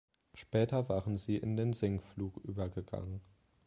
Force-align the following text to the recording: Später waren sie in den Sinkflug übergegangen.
Später 0.33 0.89
waren 0.89 1.15
sie 1.15 1.37
in 1.37 1.57
den 1.57 1.73
Sinkflug 1.73 2.37
übergegangen. 2.37 3.21